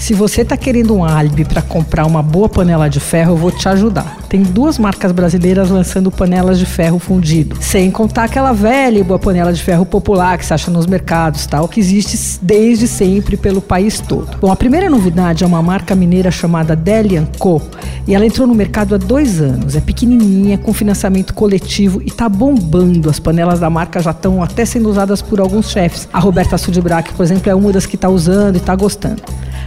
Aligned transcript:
Se 0.00 0.14
você 0.14 0.40
está 0.40 0.56
querendo 0.56 0.94
um 0.94 1.04
álibi 1.04 1.44
para 1.44 1.60
comprar 1.60 2.06
uma 2.06 2.22
boa 2.22 2.48
panela 2.48 2.88
de 2.88 2.98
ferro, 2.98 3.32
eu 3.32 3.36
vou 3.36 3.52
te 3.52 3.68
ajudar. 3.68 4.16
Tem 4.30 4.42
duas 4.42 4.78
marcas 4.78 5.12
brasileiras 5.12 5.68
lançando 5.68 6.10
panelas 6.10 6.58
de 6.58 6.64
ferro 6.64 6.98
fundido, 6.98 7.58
sem 7.60 7.90
contar 7.90 8.24
aquela 8.24 8.52
velha 8.52 8.98
e 8.98 9.04
boa 9.04 9.18
panela 9.18 9.52
de 9.52 9.62
ferro 9.62 9.84
popular 9.84 10.38
que 10.38 10.46
se 10.46 10.54
acha 10.54 10.70
nos 10.70 10.86
mercados, 10.86 11.44
tal, 11.44 11.68
que 11.68 11.78
existe 11.78 12.38
desde 12.40 12.88
sempre 12.88 13.36
pelo 13.36 13.60
país 13.60 14.00
todo. 14.00 14.38
Bom, 14.40 14.50
a 14.50 14.56
primeira 14.56 14.88
novidade 14.88 15.44
é 15.44 15.46
uma 15.46 15.62
marca 15.62 15.94
mineira 15.94 16.30
chamada 16.30 16.74
Delian 16.74 17.26
Co. 17.38 17.60
E 18.06 18.14
ela 18.14 18.24
entrou 18.24 18.46
no 18.46 18.54
mercado 18.54 18.94
há 18.94 18.98
dois 18.98 19.38
anos. 19.40 19.76
É 19.76 19.80
pequenininha, 19.80 20.56
com 20.56 20.72
financiamento 20.72 21.34
coletivo 21.34 22.00
e 22.00 22.06
está 22.06 22.26
bombando. 22.26 23.10
As 23.10 23.20
panelas 23.20 23.60
da 23.60 23.68
marca 23.68 24.00
já 24.00 24.12
estão 24.12 24.42
até 24.42 24.64
sendo 24.64 24.88
usadas 24.88 25.20
por 25.20 25.40
alguns 25.40 25.70
chefes. 25.70 26.08
A 26.10 26.18
Roberta 26.18 26.56
Sudbrack, 26.56 27.12
por 27.12 27.22
exemplo, 27.22 27.50
é 27.50 27.54
uma 27.54 27.70
das 27.70 27.84
que 27.84 27.96
está 27.96 28.08
usando 28.08 28.54
e 28.54 28.58
está 28.58 28.74
gostando. 28.74 29.22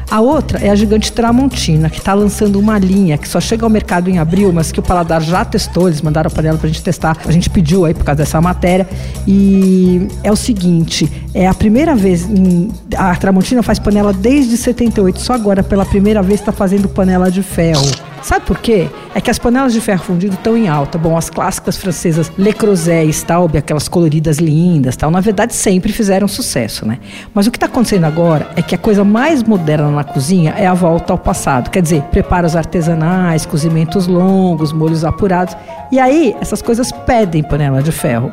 A 0.10 0.22
outra 0.22 0.60
é 0.60 0.70
a 0.70 0.76
gigante 0.76 1.12
Tramontina, 1.12 1.90
que 1.90 1.98
está 1.98 2.14
lançando 2.14 2.60
uma 2.60 2.78
linha 2.78 3.18
que 3.18 3.28
só 3.28 3.40
chega 3.40 3.66
ao 3.66 3.70
mercado 3.70 4.10
em 4.10 4.20
abril, 4.20 4.52
mas 4.54 4.72
que 4.72 4.80
o 4.80 4.84
Paladar 4.84 5.22
já 5.22 5.44
testou, 5.44 5.88
eles 5.88 6.02
mandaram 6.02 6.28
a 6.28 6.32
panela 6.32 6.58
para 6.58 6.68
a 6.68 6.72
gente 6.72 6.84
testar. 6.84 7.18
A 7.26 7.32
gente 7.32 7.50
pediu 7.50 7.86
aí 7.86 7.94
por 7.94 8.04
causa 8.04 8.18
dessa 8.18 8.40
matéria. 8.40 8.88
E 9.28 10.08
é 10.24 10.32
o 10.32 10.36
seguinte: 10.36 11.12
é 11.34 11.48
a 11.48 11.54
primeira 11.54 11.96
vez. 11.96 12.30
Em, 12.30 12.70
a 12.96 13.16
Tramontina 13.16 13.64
faz 13.64 13.80
panela 13.80 14.14
desde 14.14 14.58
78, 14.58 15.20
só 15.20 15.34
agora 15.34 15.64
pela 15.64 15.86
primeira 15.86 16.22
vez 16.22 16.40
está 16.40 16.52
fazendo 16.52 16.88
panela 16.88 17.32
de 17.32 17.42
ferro. 17.42 17.86
Sabe 18.22 18.46
por 18.46 18.60
quê? 18.60 18.88
É 19.16 19.22
que 19.22 19.30
as 19.30 19.38
panelas 19.38 19.74
de 19.74 19.80
ferro 19.80 20.04
fundido 20.04 20.34
estão 20.34 20.58
em 20.58 20.68
alta. 20.68 20.98
Bom, 20.98 21.16
as 21.16 21.30
clássicas 21.30 21.78
francesas 21.78 22.32
Le 22.36 22.52
Creuset 22.52 23.06
e 23.06 23.14
Staub, 23.14 23.56
aquelas 23.56 23.88
coloridas 23.88 24.40
lindas, 24.40 24.96
tal, 24.96 25.12
na 25.12 25.20
verdade 25.20 25.54
sempre 25.54 25.94
fizeram 25.94 26.28
sucesso, 26.28 26.84
né? 26.88 26.98
Mas 27.32 27.46
o 27.46 27.52
que 27.52 27.58
está 27.58 27.68
acontecendo 27.68 28.06
agora 28.06 28.50
é 28.56 28.62
que 28.64 28.74
a 28.74 28.78
coisa 28.78 29.04
mais 29.04 29.44
moderna 29.44 29.92
na 29.92 30.04
cozinha 30.04 30.56
é 30.58 30.66
a 30.66 30.74
volta 30.74 31.14
ao 31.14 31.20
passado. 31.20 31.70
Quer 31.70 31.84
dizer, 31.84 32.02
preparos 32.04 32.56
artesanais, 32.56 33.46
cozimentos 33.46 34.08
longos, 34.08 34.74
molhos 34.74 35.06
apurados. 35.06 35.56
E 35.92 36.00
aí, 36.00 36.36
essas 36.42 36.64
coisas 36.64 36.92
pedem 36.92 37.44
panela 37.44 37.84
de 37.84 37.92
ferro. 37.92 38.32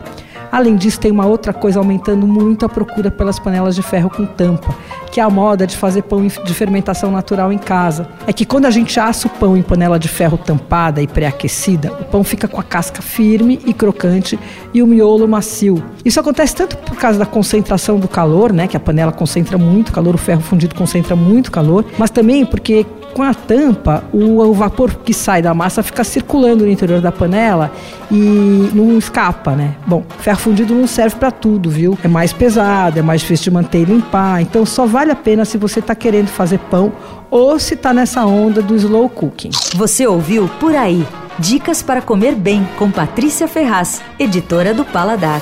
Além 0.50 0.74
disso, 0.76 0.98
tem 0.98 1.12
uma 1.12 1.26
outra 1.26 1.52
coisa 1.52 1.78
aumentando 1.78 2.26
muito 2.26 2.66
a 2.66 2.68
procura 2.68 3.10
pelas 3.10 3.38
panelas 3.38 3.76
de 3.76 3.82
ferro 3.82 4.10
com 4.10 4.26
tampa, 4.26 4.74
que 5.10 5.20
é 5.20 5.22
a 5.22 5.30
moda 5.30 5.66
de 5.66 5.76
fazer 5.76 6.02
pão 6.02 6.26
de 6.26 6.54
fermentação 6.54 7.10
natural 7.10 7.52
em 7.52 7.58
casa. 7.58 8.08
É 8.26 8.32
que 8.32 8.44
quando 8.44 8.66
a 8.66 8.70
gente 8.70 8.98
assa 8.98 9.26
o 9.26 9.30
pão 9.30 9.56
em 9.56 9.62
panela 9.62 9.98
de 9.98 10.08
ferro 10.08 10.38
tampada 10.38 11.02
e 11.02 11.06
pré-aquecida, 11.06 11.92
o 11.92 12.04
pão 12.04 12.22
fica 12.22 12.46
com 12.46 12.60
a 12.60 12.62
casca 12.62 13.02
firme 13.02 13.60
e 13.66 13.72
crocante 13.72 14.38
e 14.72 14.82
o 14.82 14.86
miolo 14.86 15.26
macio. 15.26 15.82
Isso 16.04 16.20
acontece 16.20 16.54
tanto 16.54 16.76
por 16.78 16.96
causa 16.96 17.18
da 17.18 17.26
concentração 17.26 17.98
do 17.98 18.08
calor, 18.08 18.52
né, 18.52 18.66
que 18.66 18.76
a 18.76 18.80
panela 18.80 19.12
concentra 19.12 19.58
muito 19.58 19.92
calor, 19.92 20.14
o 20.14 20.18
ferro 20.18 20.40
fundido 20.40 20.74
concentra 20.74 21.16
muito 21.16 21.50
calor, 21.50 21.84
mas 21.98 22.10
também 22.10 22.44
porque 22.46 22.86
com 23.12 23.22
a 23.22 23.34
tampa, 23.34 24.04
o, 24.12 24.40
o, 24.40 24.52
vapor 24.52 24.94
que 24.96 25.12
sai 25.12 25.42
da 25.42 25.52
massa 25.52 25.82
fica 25.82 26.02
circulando 26.04 26.64
no 26.64 26.70
interior 26.70 27.00
da 27.00 27.12
panela 27.12 27.70
e 28.10 28.70
não 28.72 28.96
escapa, 28.96 29.52
né? 29.52 29.76
Bom, 29.86 30.04
ferro 30.18 30.38
fundido 30.38 30.74
não 30.74 30.86
serve 30.86 31.16
para 31.16 31.30
tudo, 31.30 31.70
viu? 31.70 31.98
É 32.02 32.08
mais 32.08 32.32
pesado, 32.32 32.98
é 32.98 33.02
mais 33.02 33.20
difícil 33.20 33.44
de 33.44 33.50
manter 33.50 33.82
e 33.82 33.84
limpar, 33.84 34.40
então 34.40 34.64
só 34.64 34.86
vale 34.86 35.10
a 35.10 35.16
pena 35.16 35.44
se 35.44 35.58
você 35.58 35.80
está 35.80 35.94
querendo 35.94 36.28
fazer 36.28 36.58
pão 36.70 36.92
ou 37.30 37.58
se 37.58 37.74
está 37.74 37.92
nessa 37.92 38.24
onda 38.24 38.62
do 38.62 38.74
slow 38.76 39.08
cooking. 39.08 39.50
Você 39.74 40.06
ouviu 40.06 40.48
Por 40.58 40.74
Aí. 40.74 41.06
Dicas 41.38 41.80
para 41.82 42.02
comer 42.02 42.34
bem 42.34 42.68
com 42.78 42.90
Patrícia 42.90 43.48
Ferraz, 43.48 44.02
editora 44.18 44.74
do 44.74 44.84
Paladar. 44.84 45.40